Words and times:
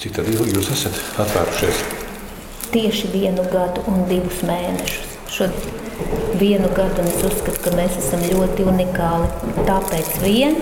Cik 0.00 0.14
tad 0.16 0.28
ilgi 0.32 0.54
jūs 0.54 0.70
esat 0.72 0.96
atvērušies? 1.20 1.80
Tieši 2.72 3.10
vienu 3.12 3.42
gadu 3.52 3.82
un 3.90 4.06
divus 4.08 4.38
mēnešus. 4.48 5.10
Šodien 5.28 5.80
vienu 6.40 6.70
gadu 6.72 7.02
un 7.02 7.10
es 7.10 7.18
uzskatu, 7.28 7.60
ka 7.66 7.74
mēs 7.76 7.98
esam 8.00 8.22
ļoti 8.24 8.64
unikāli. 8.70 9.28
Tāpēc 9.68 10.08
vien, 10.22 10.56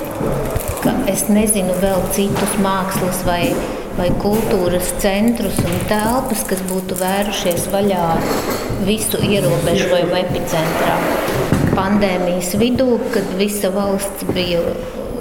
ka 0.83 0.97
es 1.13 1.29
nezinu 1.31 1.77
vēl 1.79 2.03
citus 2.17 2.59
mākslas 2.65 3.23
vai, 3.29 3.53
vai 4.01 4.09
kultūras 4.25 4.91
centrus 5.05 5.63
un 5.63 5.79
telpas, 5.87 6.43
kas 6.51 6.67
būtu 6.73 6.99
vērušies 6.99 7.71
vaļā 7.71 8.11
visu 8.91 9.23
ierobežojumu 9.23 10.19
epicentrā. 10.25 10.99
Pandēmijas 11.79 12.57
vidū, 12.59 12.97
kad 13.15 13.37
visa 13.39 13.71
valsts 13.71 14.27
bija 14.35 14.67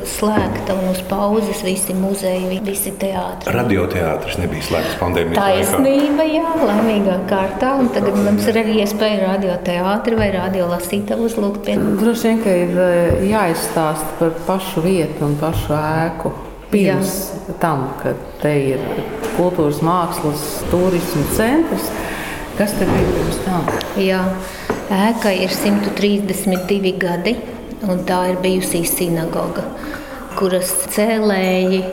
slēgta 0.08 0.76
un 0.78 0.90
uz 0.92 1.00
pauzes 1.10 1.62
visi 1.66 1.94
muzeji, 1.98 2.60
visi 2.66 2.94
teātri. 3.00 3.54
Radioteātris 3.56 4.38
nebija 4.42 4.66
slēgts 4.68 4.98
pandēmijas 5.02 5.40
laikā. 5.40 5.66
Taisnība, 5.66 6.28
jā, 6.32 6.54
laimīgā 6.62 7.18
kārtā. 7.30 7.74
Un 7.82 7.92
tagad 7.96 8.18
mums 8.20 8.48
ir 8.50 8.60
arī 8.64 8.78
iespēja 8.84 9.34
radioteātri 9.34 10.20
vai 10.20 10.30
radiolasītāju 10.36 11.28
uzlūgt 11.30 11.64
pie. 11.68 11.78
Droši 12.02 12.30
vien, 12.30 12.44
ka 12.44 12.56
ir 12.64 12.80
eh, 12.86 13.26
jāizstāsta 13.32 14.14
par 14.22 14.38
pašu 14.48 14.86
vietu 14.86 15.28
un 15.28 15.38
pašu 15.42 15.76
ēku. 15.78 16.34
Pirms 16.68 17.14
jā. 17.32 17.54
tam, 17.62 17.86
kad 18.02 18.18
te 18.42 18.52
ir 18.74 18.82
kultūras, 19.38 19.78
mākslas, 19.86 20.42
turisma 20.68 21.24
centrs, 21.38 21.86
kas 22.58 22.74
te 22.76 22.88
bija 22.90 23.14
pirms 23.14 23.38
tam? 23.46 23.70
Jā, 24.04 24.24
ēka 24.92 25.32
ir 25.32 25.54
132 25.56 26.98
gadi 27.00 27.38
un 27.86 28.04
tā 28.08 28.24
ir 28.32 28.42
bijusī 28.42 28.82
sinagoga, 28.88 29.66
kuras 30.38 30.72
cēlēji 30.96 31.84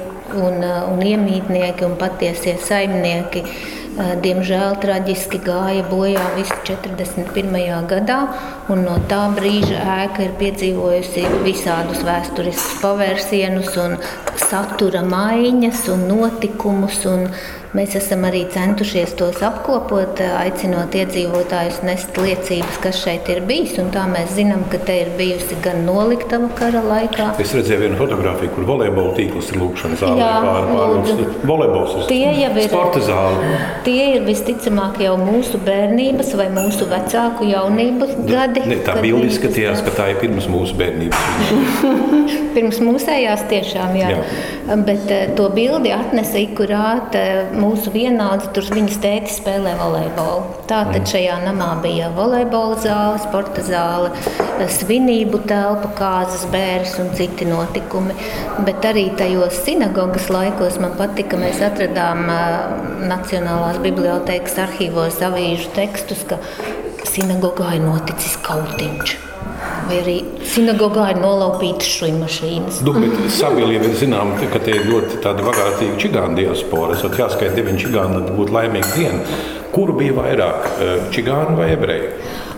un, 0.40 0.60
un 0.64 1.02
iemītnieki 1.04 1.84
un 1.86 1.96
patiesie 2.00 2.56
saimnieki 2.62 3.44
eh, 3.44 4.14
diemžēl 4.24 4.78
traģiski 4.82 5.40
gāja 5.44 5.84
bojā 5.90 6.24
visu 6.38 6.56
41. 6.66 7.58
gadā, 7.90 8.20
un 8.72 8.84
no 8.86 8.94
tā 9.10 9.24
brīža 9.36 9.80
ēka 10.04 10.28
ir 10.28 10.36
piedzīvojusi 10.40 11.26
visādus 11.44 12.04
vēsturiskus 12.06 12.80
pavērsienus 12.84 13.74
un 13.84 13.98
satura 14.40 15.04
maiņas 15.08 15.84
un 15.94 16.08
notikumus. 16.12 17.02
Un 17.10 17.28
Mēs 17.74 17.96
esam 17.98 18.22
arī 18.22 18.44
centušies 18.54 19.16
tos 19.18 19.40
apkopot, 19.42 20.20
aicinot 20.38 20.94
iedzīvotājus 20.94 21.80
nest 21.82 22.14
liecības, 22.22 22.76
kas 22.84 23.00
šeit 23.02 23.26
ir 23.32 23.40
bijis. 23.48 23.72
Tā 23.90 24.04
mēs 24.06 24.36
zinām, 24.36 24.60
ka 24.70 24.78
te 24.86 24.94
ir 25.00 25.08
bijusi 25.18 25.56
gan 25.64 25.82
noliktava 25.82 26.46
kara 26.54 26.84
laikā. 26.86 27.32
Es 27.42 27.50
redzēju 27.58 27.80
vienu 27.80 27.98
fotografiju, 27.98 28.52
kur 28.54 28.68
volejbola 28.68 29.16
tīkls 29.16 29.50
ir 29.50 29.58
lūkšanas 29.58 30.04
zālē. 30.04 30.28
Volejbols 31.50 31.96
ir 31.96 32.06
tie 32.12 32.28
jau 32.44 32.52
ir 32.54 32.68
sporta 32.68 33.02
zāle. 33.08 33.58
Tie 33.88 34.06
ir 34.12 34.22
visticamāk 34.28 35.02
jau 35.02 35.16
mūsu 35.18 35.58
bērnības 35.66 36.30
vai 36.38 36.46
mūsu 36.54 36.86
vecāku 36.94 37.50
jaunības 37.50 38.14
gadi. 38.30 38.53
Ne, 38.62 38.78
tā 38.86 38.94
bilde 39.02 39.28
izskatījās, 39.30 39.82
ka 39.84 39.94
tā 39.96 40.10
ir 40.12 40.20
pirms 40.22 40.46
mūsu 40.50 40.76
bērnības. 40.78 42.42
pirms 42.54 42.78
mūsējās 42.84 43.44
tiešām, 43.50 43.96
jā. 43.98 44.10
jā. 44.14 44.76
Bet 44.86 45.10
to 45.38 45.48
bildi 45.54 45.92
atnesa 45.94 46.38
ikurāt 46.40 47.16
mūsu 47.58 47.92
vienādi 47.94 48.50
tur 48.54 48.68
viņas 48.74 49.00
tēti 49.02 49.34
spēlē 49.34 49.74
volejbolu. 49.80 50.44
Tātad 50.70 51.02
mm. 51.02 51.10
šajā 51.10 51.38
namā 51.44 51.70
bija 51.84 52.10
volejbola 52.14 52.78
zāle, 52.84 53.18
sporta 53.24 53.64
zāle, 53.66 54.12
svinību 54.78 55.42
telpa, 55.48 55.90
kāzas 55.98 56.46
bērns 56.52 56.96
un 57.02 57.12
citi 57.18 57.48
notikumi. 57.48 58.16
Bet 58.64 58.86
arī 58.88 59.08
tajos 59.18 59.60
sinagogas 59.66 60.30
laikos 60.32 60.78
man 60.82 60.96
patika, 61.00 61.40
mēs 61.40 61.60
atradām 61.64 62.24
Nacionālās 63.04 63.82
bibliotēkas 63.84 64.56
arhīvos 64.64 65.20
avīžu 65.26 65.68
tekstus, 65.76 66.24
ka 66.28 66.38
sinagogā 67.08 67.74
ir 67.76 67.86
noticis 67.86 68.38
kautiņš 68.46 69.20
vai 69.88 69.98
arī 70.00 70.14
sinagogā 70.48 71.10
ir 71.12 71.20
nolaupītas 71.20 71.90
šīs 71.98 72.16
mašīnas. 72.20 72.80
Nu, 72.86 72.94
Sabiedrība 73.32 73.90
ir 73.90 73.98
zināma, 74.00 74.38
ka 74.52 74.62
tie 74.64 74.78
ir 74.78 74.88
ļoti 74.88 75.20
bagātīgi 75.24 76.00
čigānu 76.06 76.38
diaspora. 76.40 76.96
Es 76.96 77.04
jāskaita 77.04 77.54
deviņi 77.58 77.84
čigāni, 77.86 78.24
tad 78.24 78.38
būtu 78.38 78.56
laimīga 78.56 78.94
diena. 78.96 79.63
Kuru 79.74 79.96
bija 79.98 80.14
vairāk, 80.16 80.68
čigāni 81.14 81.58
vai 81.58 81.72
ebreji? 81.74 82.10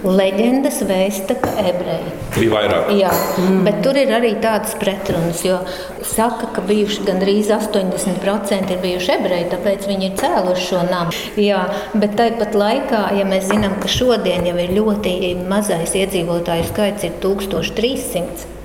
leģendas 0.05 0.81
vēsta, 0.87 1.37
ka 1.41 1.53
ebreji 1.63 2.13
bija 2.37 2.53
vairāk. 2.53 2.91
Jā, 2.99 3.13
mm. 3.41 3.61
bet 3.67 3.79
tur 3.85 3.99
ir 3.99 4.13
arī 4.15 4.33
tādas 4.43 4.75
pretrunas, 4.81 5.43
jo 5.47 5.59
saka, 6.07 6.51
ka 6.55 6.65
bijuši 6.67 7.07
gandrīz 7.07 7.51
80% 7.55 8.75
ir 8.75 8.83
bijuši 8.83 9.15
ebreji, 9.17 9.49
tāpēc 9.55 9.87
viņi 9.91 10.11
ir 10.11 10.19
cēluši 10.21 10.67
šo 10.67 10.83
namu. 10.91 11.15
Jā, 11.41 11.63
bet 11.97 12.17
tāpat 12.21 12.59
laikā, 12.59 13.07
ja 13.19 13.29
mēs 13.29 13.49
zinām, 13.53 13.79
ka 13.83 13.91
šodien 13.91 14.47
jau 14.51 14.59
ir 14.63 14.77
ļoti 14.77 15.17
mazais 15.49 15.97
iedzīvotāju 15.97 16.69
skaits, 16.73 17.09
ir 17.09 17.17
1300. 17.25 18.56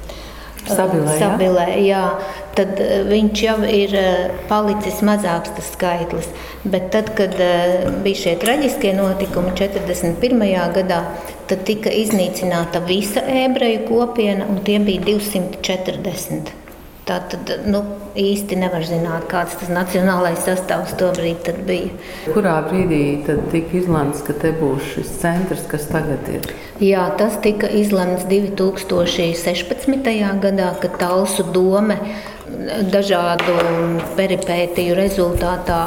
Stabilē, 0.61 1.15
stabilē 1.17 1.65
jā. 1.81 1.81
jā, 1.87 2.01
tad 2.57 2.77
eh, 2.83 3.01
viņš 3.09 3.43
jau 3.47 3.57
ir 3.65 3.95
eh, 3.97 4.35
palicis 4.49 5.01
mazāks 5.05 5.53
tas 5.57 5.73
skaitlis. 5.73 6.29
Bet 6.63 6.91
tad, 6.93 7.13
kad 7.17 7.33
bija 8.05 8.21
šie 8.23 8.37
traģiskie 8.41 8.93
notikumi 8.93 9.55
41. 9.57 10.45
gadā, 10.77 11.01
tad 11.49 11.65
tika 11.65 11.89
iznīcināta 11.89 12.83
visa 12.85 13.25
ebreju 13.25 13.87
kopiena, 13.89 14.45
un 14.45 14.61
tie 14.67 14.77
bija 14.79 15.01
240. 15.09 16.60
Tā 17.11 17.17
tad 17.27 17.49
nu, 17.67 17.81
īsti 18.15 18.55
nevar 18.55 18.85
zināt, 18.87 19.25
kāds 19.27 19.57
tas 19.59 19.67
nacionālais 19.67 20.45
sastāvs 20.45 20.93
tobrīd 20.95 21.49
bija. 21.67 21.89
Kurā 22.31 22.53
brīdī 22.69 23.01
tika 23.51 23.75
izlemts, 23.81 24.21
ka 24.23 24.31
te 24.39 24.53
būs 24.55 24.93
šis 24.93 25.09
centrs, 25.19 25.65
kas 25.67 25.89
tagad 25.91 26.29
ir? 26.31 26.45
Jā, 26.79 27.09
tas 27.19 27.35
tika 27.43 27.67
izlemts 27.67 28.23
2016. 28.31 30.07
gadā, 30.45 30.69
kad 30.79 30.95
Talsu 31.01 31.43
dome 31.51 31.97
dažādu 32.93 33.57
peripētiju 34.15 34.95
rezultātā 34.95 35.81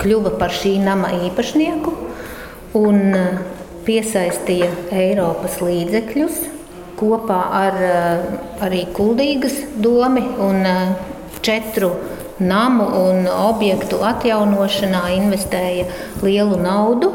kļuva 0.00 0.32
par 0.40 0.56
šī 0.62 0.78
nama 0.80 1.12
īpašnieku 1.26 1.92
un 2.80 3.04
piesaistīja 3.84 4.72
Eiropas 4.96 5.60
līdzekļus 5.60 6.40
kopā 7.00 7.40
ar 7.64 7.80
eh, 7.84 8.24
arī 8.66 8.84
Kuldīgas 8.96 9.56
domu 9.80 10.22
un 10.44 10.66
eh, 10.68 10.94
četru 11.44 11.92
namu 12.40 12.86
un 13.00 13.26
objektu 13.28 14.00
atjaunošanā 14.04 15.02
investēja 15.16 15.88
lielu 16.24 16.58
naudu. 16.60 17.12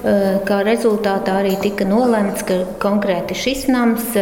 Eh, 0.00 0.40
kā 0.48 0.60
rezultātā 0.66 1.40
arī 1.42 1.56
tika 1.62 1.86
nolemts, 1.88 2.44
ka 2.46 2.62
konkrēti 2.82 3.36
šis 3.38 3.66
nams 3.70 4.14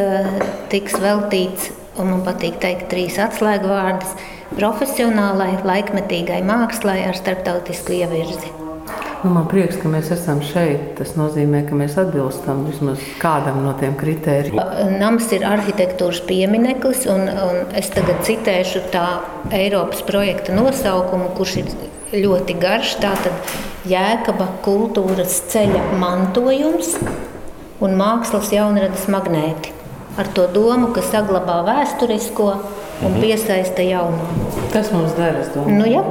tiks 0.73 0.97
veltīts, 1.03 1.73
un 1.99 2.15
man 2.15 2.25
patīk 2.27 2.59
teikt, 2.63 2.89
trīs 2.93 3.21
atslēgvārdus- 3.23 4.17
profesionālai, 4.59 5.59
laikmetīgai 5.65 6.41
mākslai 6.47 7.05
ar 7.09 7.15
starptautisku 7.15 8.01
ievirzi. 8.01 8.68
Nu, 9.19 9.33
man 9.35 9.49
prieks, 9.51 9.81
ka 9.83 9.91
mēs 9.91 10.13
esam 10.15 10.39
šeit. 10.47 10.93
Tas 10.99 11.17
nozīmē, 11.19 11.65
ka 11.67 11.77
mēs 11.79 11.97
atbilstam 11.99 12.63
vismaz 12.69 13.03
kādam 13.19 13.65
no 13.65 13.73
tiem 13.81 13.97
kritērijiem. 13.99 14.61
Nams 15.01 15.27
ir 15.35 15.47
arhitektūras 15.49 16.21
piemineklis, 16.29 17.07
un, 17.11 17.27
un 17.27 17.73
es 17.79 17.91
tagad 17.95 18.23
citēšu 18.29 18.85
tā 18.95 19.07
Eiropas 19.55 20.05
projekta 20.07 20.55
nosaukumu, 20.55 21.33
kurš 21.39 21.57
ir 21.65 21.73
ļoti 22.15 22.59
garš. 22.63 22.95
Tātad 23.03 23.57
Jēkaba 23.89 24.53
kultūras 24.63 25.41
ceļa 25.51 25.83
mantojums 25.99 26.95
un 27.83 27.99
mākslas 27.99 28.53
jaunradas 28.55 29.11
magnēti. 29.11 29.75
Ar 30.19 30.31
to 30.35 30.47
domu, 30.51 30.93
ka 30.95 31.03
saglabā 31.03 31.61
vēsturisko 31.67 32.51
un 32.55 33.13
mhm. 33.13 33.21
piesaista 33.23 33.83
jauno. 33.87 34.31
Tas 34.75 34.91
mums 34.95 35.15
dara, 35.19 35.43
es 35.43 35.51
domāju. 35.55 35.79
Nu, 35.79 35.91
jā. 35.91 36.07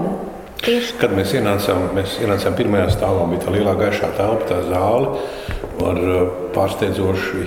Tieši. 0.68 0.98
Kad 1.00 1.14
mēs 1.16 1.32
ienācām, 1.38 1.86
mēs 1.96 2.18
ienācām 2.20 2.58
pirmajā 2.60 2.90
stāvā, 2.98 3.24
bija 3.32 3.46
tā 3.46 3.54
lielā 3.56 3.78
gaišā 3.80 4.12
telpa, 4.18 4.50
tā 4.50 4.58
zāle 4.68 5.14
ar 5.88 6.02
uh, 6.04 6.20
pārsteidzoši 6.58 7.46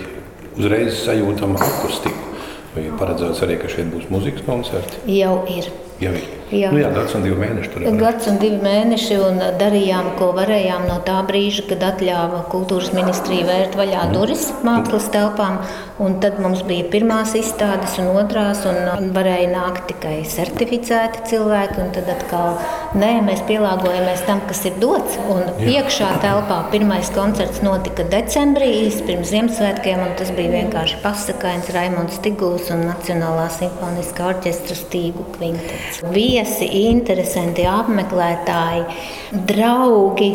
uzreiz 0.57 1.03
sajūtamu 1.05 1.61
akustiku. 1.61 2.29
Vai 2.73 2.89
paredzēts 2.97 3.45
arī, 3.45 3.61
ka 3.61 3.69
šeit 3.69 3.93
būs 3.93 4.09
muzikas 4.15 4.47
koncerti? 4.47 5.03
Jau 5.19 5.41
ir. 5.53 5.69
Jau 6.01 6.15
ir. 6.17 6.40
Jā. 6.51 6.73
Nu, 6.75 6.81
jā, 6.83 6.89
gads 6.91 7.15
un 7.15 7.23
divi 7.23 7.37
mēneši. 7.39 7.69
Tur 7.71 7.85
ir. 7.85 7.99
Gads 8.01 8.27
un 8.27 8.39
divi 8.43 8.57
mēneši, 8.65 9.19
un 9.23 9.37
darījām, 9.61 10.09
ko 10.19 10.33
varējām 10.35 10.89
no 10.89 10.97
tā 11.07 11.21
brīža, 11.29 11.69
kad 11.71 11.85
atļāva 11.93 12.43
kultūras 12.51 12.91
ministrija 12.97 13.47
vērt 13.47 13.77
vaļā 13.79 14.01
mm. 14.09 14.17
durvis 14.17 14.49
mākslas 14.67 15.07
telpām. 15.15 15.61
Un 16.01 16.17
tad 16.23 16.41
mums 16.41 16.65
bija 16.67 16.89
pirmās 16.91 17.37
izstādes 17.39 17.99
un 18.01 18.09
otrās, 18.17 18.65
un 18.67 19.13
varēja 19.15 19.51
nākt 19.53 19.87
tikai 19.93 20.17
certificēti 20.27 21.23
cilvēki. 21.31 21.87
Tad 21.95 22.11
atkal 22.17 22.59
nē, 22.99 23.13
mēs 23.27 23.45
pielāgojamies 23.47 24.25
tam, 24.27 24.43
kas 24.51 24.65
ir 24.67 24.81
dots. 24.83 25.21
Un 25.31 25.47
iekšā 25.71 26.11
telpā 26.25 26.63
pirmais 26.73 27.13
koncerts 27.15 27.63
notika 27.63 28.07
decembrī, 28.11 28.73
īsi 28.89 29.05
pirms 29.07 29.31
Ziemassvētkiem, 29.31 30.03
un 30.03 30.17
tas 30.19 30.33
bija 30.35 30.57
vienkārši 30.57 30.99
pasakains 31.05 31.71
Raimonds 31.77 32.19
Tiguls 32.25 32.73
un 32.75 32.89
Nacionālā 32.89 33.47
simfoniskā 33.55 34.33
orķestra 34.33 34.79
stīgu 34.81 35.29
kvintets. 35.37 36.01
Vien 36.11 36.40
viesi, 36.41 36.67
interesanti 36.89 37.65
apmeklētāji, 37.69 38.85
draugi. 39.49 40.31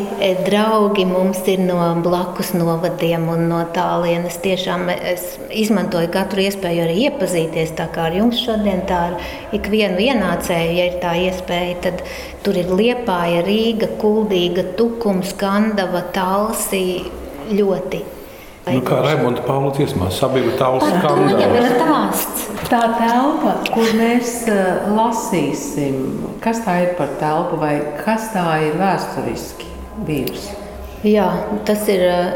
Draugi 0.45 1.05
mums 1.09 1.41
ir 1.49 1.63
no 1.65 1.79
blakus 2.03 2.53
novadiem 2.53 3.27
un 3.31 3.47
no 3.49 3.61
tālienes. 3.73 4.37
Tiešām 4.43 4.89
es 4.93 5.37
izmantoju 5.49 6.11
katru 6.13 6.45
iespēju 6.45 6.85
arī 6.85 6.97
iepazīties. 7.09 7.75
Tā 7.77 7.89
kā 7.93 8.09
ar 8.09 8.17
jums 8.19 8.41
šodien 8.43 8.85
tā 8.89 9.01
ar 9.09 9.15
ikvienu 9.55 10.01
ienācēju, 10.05 10.75
ja 10.77 10.89
ir 10.91 10.99
tā 11.03 11.15
iespēja, 11.25 11.79
tad 11.87 12.03
tur 12.45 12.57
ir 12.59 12.69
Liepāja, 12.69 13.41
Rīga, 13.45 13.95
Kuldīga, 14.01 14.67
Tukums, 14.77 15.33
Kandava, 15.39 16.05
Talsi 16.13 16.85
ļoti 17.51 18.05
Nu, 18.65 18.79
kā 18.81 18.97
Raimonda 19.05 19.43
Paula 19.45 19.69
dziesmā, 19.77 20.07
sabiedrība 20.09 20.55
tāls 20.57 20.81
skandāls. 20.89 22.23
Tā 22.49 22.54
telpa, 22.69 23.53
kur 23.69 23.93
mēs 23.97 24.45
uh, 24.49 24.87
lasīsim, 24.95 25.97
kas 26.43 26.63
tā 26.65 26.77
ir 26.85 26.93
par 26.97 27.13
telpu 27.21 27.59
vai 27.61 27.75
kas 28.01 28.31
tā 28.33 28.45
ir 28.67 28.77
vēsturiski 28.79 29.69
bijusi? 30.07 30.55
Jā, 31.05 31.27
tas 31.67 31.85
ir 31.91 32.05
uh, 32.09 32.31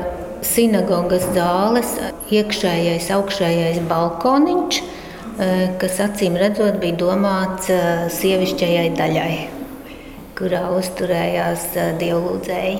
sinagogas 0.45 1.25
zāles 1.35 1.95
iekšējais, 2.29 3.09
augšējais 3.17 3.81
balkoniņš, 3.89 4.81
uh, 4.83 5.65
kas 5.81 5.99
acīm 6.05 6.37
redzot 6.39 6.79
bija 6.83 6.99
domāts 6.99 7.71
sievišķajai 8.19 8.87
daļai, 8.99 9.33
kurā 10.37 10.67
uzturējās 10.77 11.71
dievlūdzēji. 11.99 12.79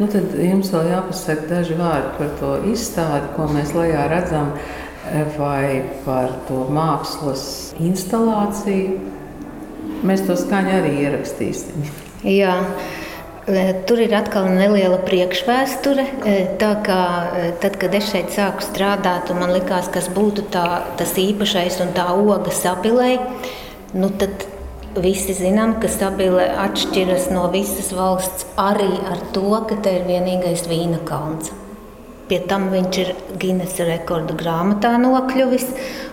Nu, 0.00 0.06
tad 0.08 0.32
jums 0.32 0.70
vēl 0.72 0.94
jāpasaka 0.94 1.42
daži 1.50 1.74
vārdi 1.76 2.14
par 2.16 2.30
to 2.38 2.54
izstādi, 2.70 3.26
ko 3.34 3.50
mēs 3.52 3.74
lejā 3.76 4.06
redzam, 4.08 4.54
vai 5.36 5.82
par 6.04 6.34
to 6.48 6.64
mākslas 6.72 7.44
instalāciju. 7.80 8.98
Mēs 10.06 10.24
to 10.26 10.36
skaņu 10.38 10.76
arī 10.80 10.92
ierakstīsim. 11.04 11.88
Jā. 12.24 12.54
E, 13.50 13.64
tur 13.88 14.00
ir 14.04 14.14
atkal 14.16 14.48
neliela 14.52 15.00
priekšvēsture. 15.04 16.04
E, 16.28 16.36
tā 16.60 16.70
kā 16.84 17.00
tad, 17.62 17.76
kad 17.80 17.96
es 17.96 18.12
šeit 18.12 18.32
sāku 18.36 18.64
strādāt, 18.64 19.32
man 19.36 19.52
likās, 19.56 19.90
kas 19.92 20.08
būtu 20.12 20.46
tā, 20.52 20.66
tas 21.00 21.16
īpašais 21.20 21.80
un 21.84 21.92
tā 21.96 22.06
oga 22.14 22.52
sapilē, 22.54 23.16
nu 23.96 24.12
tad 24.20 24.48
Visi 24.90 25.30
zinām, 25.38 25.76
ka 25.78 25.86
stabile 25.86 26.48
atšķiras 26.58 27.28
no 27.30 27.44
visas 27.52 27.92
valsts 27.94 28.48
arī 28.58 28.88
ar 29.06 29.20
to, 29.30 29.46
ka 29.70 29.76
te 29.84 29.92
ir 30.00 30.08
vienīgais 30.08 30.64
vīna 30.66 30.98
kalns. 31.06 31.52
Pie 32.30 32.38
tam 32.46 32.68
viņš 32.70 32.96
ir 33.02 33.08
Guinness 33.42 33.80
rekordu 33.82 34.36
grāmatā 34.38 34.92
nokļuvis, 35.02 35.64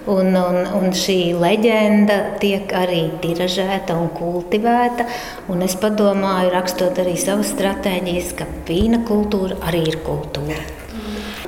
un, 0.09 0.31
un, 0.33 0.55
un 0.79 0.95
šī 0.97 1.35
leģenda 1.37 2.15
tiek 2.41 2.73
arī 2.73 3.03
tiražēta 3.21 3.93
un 3.93 4.09
kultivēta. 4.17 5.05
Un 5.53 5.61
es 5.61 5.75
padomāju, 5.77 6.49
rakstot 6.55 6.97
arī 7.03 7.13
savas 7.21 7.51
stratēģijas, 7.53 8.31
ka 8.39 8.49
vīna 8.65 9.03
kultūra 9.05 9.59
arī 9.69 9.83
ir 9.91 9.99
kultūra. 10.07 10.57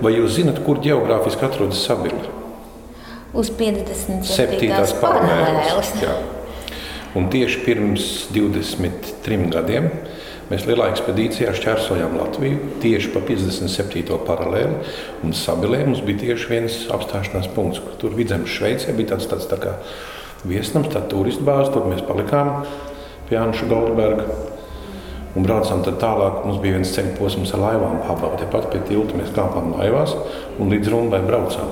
Vai 0.05 0.13
jūs 0.19 0.37
zinat, 0.37 0.61
kur 0.67 0.77
geogrāfiski 0.85 1.49
atrodas 1.49 1.81
Sabila? 1.89 2.29
Uz 3.33 3.49
57. 3.49 4.69
paralēles. 5.01 5.95
Un 7.17 7.25
tieši 7.33 7.65
pirms 7.65 8.05
23 8.37 9.49
gadiem 9.49 9.89
mēs 10.49 10.65
lielā 10.67 10.89
ekspedīcijā 10.93 11.53
šķērsojām 11.57 12.17
Latviju 12.19 12.75
tieši 12.83 13.11
pa 13.13 13.23
57. 13.25 14.19
paralēli. 14.27 14.93
Un 15.25 15.35
Sabilē 15.37 15.83
mums 15.85 16.03
bija 16.05 16.25
tieši 16.25 16.51
viens 16.51 16.77
apstāšanās 16.93 17.49
punkts, 17.55 17.81
kur 17.83 17.97
tur 18.01 18.15
vidzemes 18.17 18.51
Šveicē 18.53 18.95
bija 18.97 19.15
tāds, 19.15 19.29
tāds 19.31 19.49
tā 19.49 19.59
kā 19.61 19.75
viesnams, 20.47 20.91
tā 20.93 21.03
turistu 21.11 21.45
bāze. 21.47 21.73
Tur 21.73 21.89
mēs 21.91 22.05
palikām 22.07 22.63
pie 23.29 23.37
Anša 23.41 23.69
Goldberga. 23.69 24.29
Un 25.37 25.45
braucām 25.45 25.83
tālāk. 25.85 26.39
Mums 26.47 26.57
bija 26.63 26.79
viens 26.79 26.95
ceļš 26.95 27.11
posms 27.19 27.53
ar 27.53 27.61
laivām. 27.61 27.99
Tepat 28.39 28.71
pie 28.73 28.81
tilta 28.87 29.19
mēs 29.19 29.29
kāpām 29.35 29.75
laivās 29.77 30.15
un 30.57 30.73
līdz 30.73 30.89
Rumbai 30.89 31.21
braucām. 31.27 31.69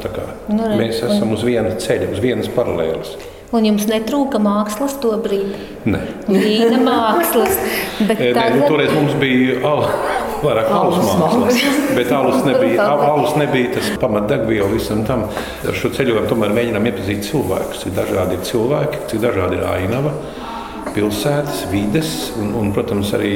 Nu, 0.54 0.70
mēs 0.78 1.02
esam 1.08 1.34
uz 1.34 1.44
viena 1.48 1.74
ceļa, 1.74 2.12
uz 2.14 2.22
vienas 2.22 2.52
paralēles. 2.54 3.18
Un 3.56 3.64
jums 3.64 3.86
netrūka 3.88 4.42
mākslas 4.44 4.98
to 5.00 5.14
brīdi? 5.24 5.56
Nē, 5.88 6.02
Vīna 6.28 6.82
mākslas. 6.84 7.54
Bet 8.02 8.20
Nē, 8.20 8.32
tagad... 8.36 8.58
nu, 8.60 8.66
toreiz 8.68 8.92
mums 8.92 9.14
bija 9.22 9.62
al, 9.70 9.86
vairāk 10.44 10.72
alus 10.76 10.98
mākslas. 11.22 11.62
Bet 11.96 12.12
alus 12.12 12.44
nebija, 12.44 12.90
alus 13.08 13.38
nebija 13.40 13.78
tas 13.78 13.88
pamatdegviela 14.02 14.68
visam 14.74 15.06
tam. 15.08 15.24
Ar 15.64 15.80
šo 15.80 15.94
ceļojumu 15.96 16.28
tomēr 16.28 16.52
mēģinām 16.60 16.90
iepazīt 16.92 17.24
cilvēkus. 17.30 17.86
Cik 17.86 17.96
dažādi 17.96 18.36
ir 18.36 18.44
cilvēki, 18.52 19.02
cik 19.14 19.24
dažādi 19.24 19.62
ir 19.62 19.66
ainava, 19.72 20.12
pilsētas, 20.92 21.64
vides 21.72 22.14
un, 22.42 22.52
un 22.60 22.76
protams, 22.76 23.16
arī 23.16 23.34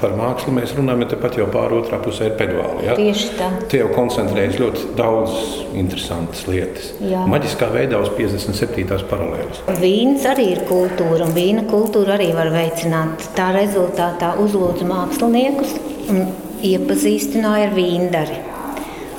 par 0.00 0.14
mākslu 0.18 0.52
mēs 0.56 0.72
runājam, 0.76 1.04
ja 1.04 1.10
tepat 1.12 1.38
jau 1.38 1.46
pāri 1.52 1.76
otrā 1.78 2.00
pusē 2.02 2.30
ir 2.30 2.36
pedāli. 2.38 2.86
Ja? 2.88 2.96
Tieši 2.98 3.30
tā. 3.38 3.48
Tie 3.70 3.82
jau 3.82 3.90
koncentrējas 3.94 4.58
ļoti 4.60 4.86
daudz 4.98 5.36
interesantas 5.78 6.44
lietas. 6.48 6.90
Jā. 7.04 7.24
Maģiskā 7.30 7.70
veidā 7.74 8.00
uz 8.02 8.12
57. 8.16 9.00
paralēlas. 9.10 9.62
Vīns 9.80 10.26
arī 10.28 10.50
ir 10.56 10.62
kultūra, 10.68 11.26
un 11.26 11.34
vīna 11.36 11.66
kultūra 11.70 12.16
arī 12.18 12.30
var 12.36 12.52
veicināt. 12.54 13.28
Tā 13.36 13.50
rezultātā 13.56 14.34
uzlūdzu 14.42 14.88
māksliniekus 14.88 15.76
un 16.10 16.24
iepazīstināja 16.66 17.68
ar 17.68 17.76
vīndari. 17.76 18.40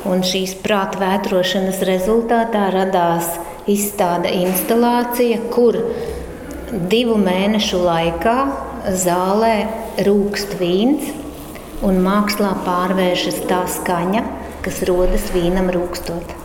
Un 0.10 0.24
šīs 0.25 0.56
prāta 0.63 0.98
vētrošanas 1.01 1.83
rezultātā 1.86 2.66
radās 2.74 3.30
izstāde 3.69 4.31
instalācija, 4.42 5.38
kur 5.54 5.78
divu 6.89 7.18
mēnešu 7.22 7.83
laikā 7.83 8.38
zālē 9.04 9.56
rūkst 10.07 10.57
vīns, 10.59 11.12
un 11.86 12.01
mākslā 12.06 12.53
pārvēršas 12.65 13.42
tā 13.50 13.63
skaņa, 13.80 14.24
kas 14.65 14.83
rodas 14.89 15.31
vīnam 15.33 15.71
rūkstot 15.74 16.38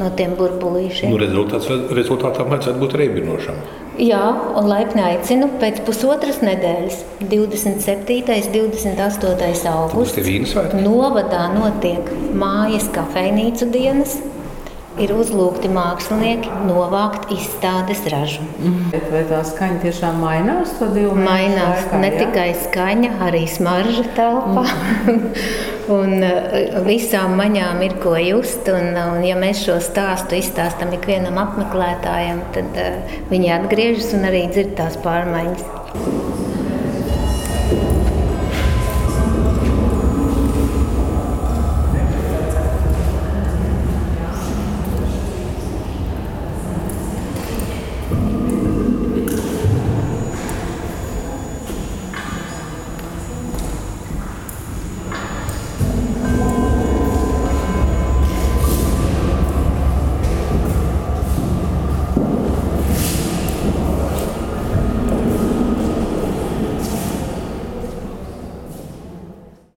no 0.00 0.08
tiem 0.16 0.34
burbulīšiem. 0.38 1.12
Nu, 1.12 1.20
rezultāts, 1.20 1.68
rezultātā 1.92 2.46
vajadzētu 2.48 2.80
būt 2.80 2.94
reibinošam. 3.00 3.58
Jā, 4.00 4.22
un 4.56 4.68
laipni 4.70 5.02
aicinu 5.04 5.50
pēc 5.60 5.82
pusotras 5.84 6.40
nedēļas, 6.44 7.02
27. 7.28 8.22
un 8.62 8.72
28. 8.72 9.66
augustā. 9.68 10.64
Novadā 10.80 11.42
notiek 11.52 12.08
mājas 12.32 12.88
kafejnīcu 12.94 13.68
dienas, 13.74 14.16
ir 15.00 15.12
uzlūgti 15.16 15.70
mākslinieki 15.72 16.52
novākt 16.68 17.30
izstādes 17.32 18.02
ražu. 18.12 18.44
Mm. 18.60 18.92
Vai 19.12 19.22
tā 19.30 19.40
skaņa 19.48 19.80
tiešām 19.84 20.20
mainās? 20.20 20.74
Mainās 20.82 21.86
laikā, 21.86 22.00
ne 22.02 22.10
jā? 22.12 22.18
tikai 22.24 22.48
skaņa, 22.66 23.12
arī 23.28 23.44
smarža 23.50 24.06
telpā. 24.16 24.66
Mm. 24.66 25.28
un 25.98 26.16
uh, 26.26 26.78
visām 26.86 27.36
maņām 27.40 27.82
ir 27.88 27.96
ko 28.02 28.14
just. 28.20 28.68
Un, 28.72 28.92
un 28.96 29.26
ja 29.26 29.38
mēs 29.38 29.64
šo 29.66 29.78
stāstu 29.82 30.38
izstāstam 30.38 30.92
ikvienam 30.96 31.40
apmeklētājam, 31.42 32.44
tad 32.56 32.80
uh, 32.80 33.18
viņi 33.32 33.54
atgriežas 33.58 34.12
un 34.18 34.28
arī 34.30 34.46
dzird 34.52 34.76
tās 34.78 34.98
pārmaiņas. 35.04 36.50